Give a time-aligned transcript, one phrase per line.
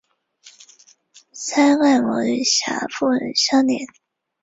[1.31, 3.05] 腮盖膜与峡部
[3.35, 3.85] 相连。